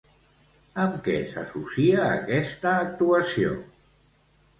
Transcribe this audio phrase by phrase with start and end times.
[0.85, 3.53] Amb què s'associa aquesta actuació?